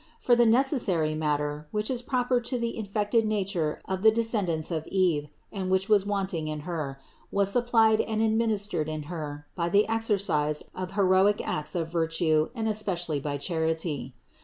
For 0.19 0.35
the 0.35 0.47
necessary 0.47 1.13
matter, 1.13 1.67
which 1.69 1.91
is 1.91 2.01
proper 2.01 2.41
to 2.41 2.57
the 2.57 2.75
infected 2.75 3.23
nature 3.23 3.79
of 3.87 4.01
the 4.01 4.09
descend 4.09 4.49
ants 4.49 4.71
of 4.71 4.87
Eve 4.87 5.27
and 5.51 5.69
which 5.69 5.89
was 5.89 6.07
wanting 6.07 6.47
in 6.47 6.61
Her, 6.61 6.97
was 7.31 7.51
sup 7.51 7.67
plied 7.67 8.01
and 8.01 8.19
administered 8.19 8.89
in 8.89 9.03
Her 9.13 9.45
by 9.53 9.69
the 9.69 9.87
exercise 9.87 10.63
of 10.73 10.93
heroic 10.93 11.39
acts 11.47 11.75
of 11.75 11.91
virtue 11.91 12.49
and 12.55 12.67
especially 12.67 13.19
by 13.19 13.37
charity. 13.37 14.15